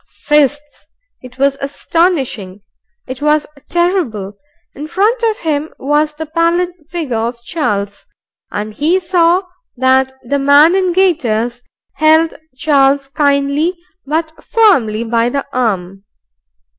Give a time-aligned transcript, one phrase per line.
[0.07, 0.87] Fists!
[1.21, 2.61] It was astonishing.
[3.05, 4.35] It was terrible!
[4.73, 8.07] In front of him was the pallid figure of Charles,
[8.51, 9.43] and he saw
[9.77, 11.61] that the man in gaiters
[11.97, 16.03] held Charles kindly but firmly by the arm.